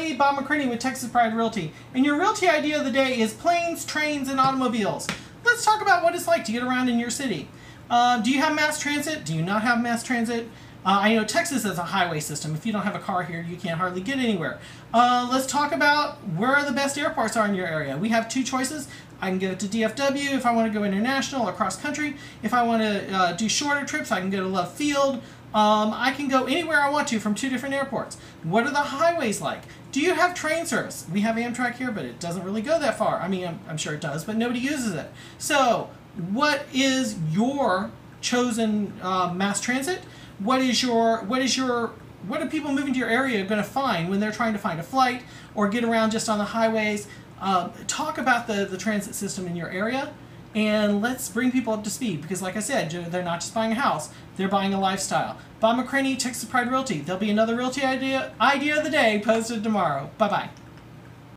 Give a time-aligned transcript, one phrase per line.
[0.00, 0.16] everybody.
[0.16, 1.72] Bob McCranie with Texas Pride Realty.
[1.94, 5.06] And your realty idea of the day is planes, trains, and automobiles.
[5.44, 7.48] Let's talk about what it's like to get around in your city.
[7.90, 9.24] Uh, do you have mass transit?
[9.24, 10.48] Do you not have mass transit?
[10.86, 12.54] Uh, I know Texas has a highway system.
[12.54, 14.58] If you don't have a car here, you can't hardly get anywhere.
[14.94, 17.98] Uh, let's talk about where the best airports are in your area.
[17.98, 18.88] We have two choices.
[19.20, 22.16] I can go to DFW if I want to go international or cross country.
[22.42, 25.16] If I want to uh, do shorter trips, I can go to Love Field.
[25.52, 28.16] Um, I can go anywhere I want to from two different airports.
[28.44, 29.62] What are the highways like?
[29.92, 31.06] Do you have train service?
[31.12, 33.20] We have Amtrak here, but it doesn't really go that far.
[33.20, 35.10] I mean, I'm, I'm sure it does, but nobody uses it.
[35.38, 35.90] So,
[36.30, 40.00] what is your chosen uh, mass transit?
[40.38, 41.92] What is your what is your
[42.26, 44.78] what are people moving to your area going to find when they're trying to find
[44.78, 45.22] a flight
[45.54, 47.08] or get around just on the highways?
[47.40, 50.12] Um, talk about the, the transit system in your area
[50.54, 53.72] and let's bring people up to speed because, like I said, they're not just buying
[53.72, 55.36] a house, they're buying a lifestyle.
[55.60, 57.00] Bob McCranie, Texas Pride Realty.
[57.00, 60.10] There'll be another realty idea, idea of the day posted tomorrow.
[60.18, 60.50] Bye bye.